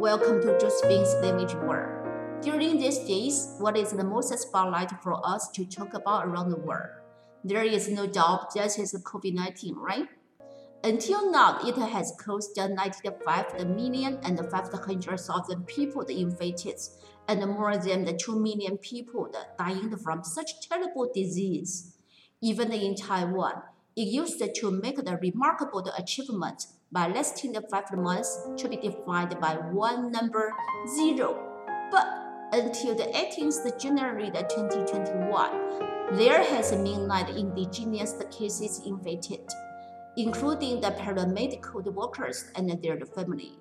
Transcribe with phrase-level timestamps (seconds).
[0.00, 2.40] Welcome to Josephine's Language World.
[2.40, 6.56] During these days, what is the most spotlight for us to talk about around the
[6.56, 6.88] world?
[7.44, 10.08] There is no doubt that is COVID-19, right?
[10.82, 16.80] Until now, it has caused 95 million and 500,000 people infected
[17.28, 21.98] and more than 2 million people dying from such terrible disease.
[22.40, 23.64] Even in Taiwan,
[23.94, 29.54] it used to make the remarkable achievement by lasting five months to be defined by
[29.72, 30.52] one number
[30.96, 31.46] zero.
[31.90, 32.06] But
[32.52, 39.48] until the 18th January 2021, there has been nine indigenous cases infected,
[40.16, 43.52] including the paramedical workers and their family.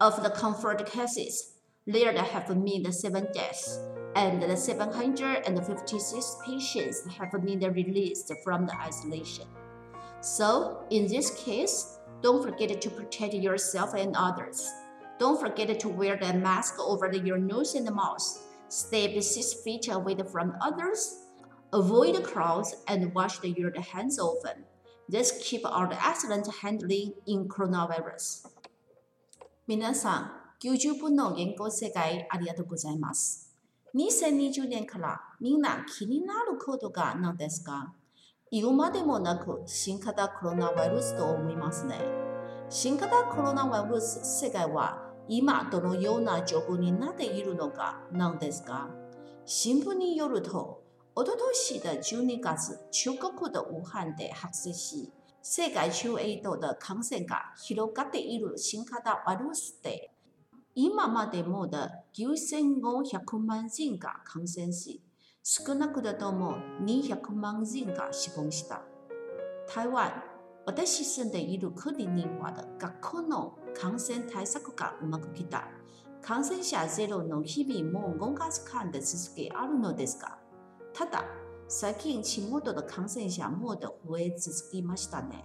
[0.00, 1.52] Of the confirmed cases,
[1.86, 3.78] there have been seven deaths,
[4.16, 9.44] and 756 patients have been released from the isolation.
[10.22, 14.71] So, in this case, don't forget to protect yourself and others.
[15.19, 18.23] Don't forget to wear the mask over your nose and mouth.
[18.69, 21.17] Stay six feet away from others.
[21.73, 24.65] Avoid crowds and wash your hands often.
[25.07, 28.47] This keep our excellent handling in coronavirus.
[29.67, 30.31] 皆さん、
[30.63, 33.55] 90分の言語世界ありがとうございます。
[33.95, 37.93] 2020年からみんな気になることが何ですか
[38.54, 41.98] 言うまでもなく新型コロナウイルスと思いますね。
[42.70, 48.90] 新型コロナウイルス世界は今どのような状況になっているのかなんですか
[49.44, 50.84] 新聞によると、
[51.16, 55.10] おととし的12月、中国的武漢で発生し、
[55.42, 60.12] 世界中へとで感染が広がっている新型ウイルスで、
[60.76, 61.78] 今までもで
[62.16, 65.02] 9500万人が感染し、
[65.46, 68.80] 少なくとも200万人が死亡した。
[69.74, 70.10] 台湾、
[70.64, 75.68] 私住んでいる国には学校の感染対策がうまくきた。
[76.22, 80.38] 感染者ゼロの日々も5月間で続けあるのですが、
[80.94, 81.26] ただ、
[81.68, 85.44] 最近地元の感染者も増え続きましたね。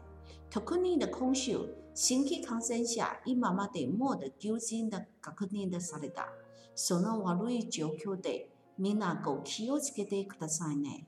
[0.49, 1.59] 特に今週、
[1.93, 6.29] 新規感染者今までも90人で確認された。
[6.73, 11.05] その悪い状況でみんなご気をつけてくださいね。